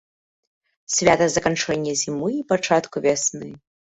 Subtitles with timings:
[0.95, 3.53] Свята заканчэння зімы і пачатку вясны.